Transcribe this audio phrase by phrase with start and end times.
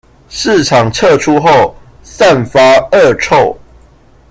[0.29, 2.59] 市場撤出後散發
[2.89, 3.55] 惡臭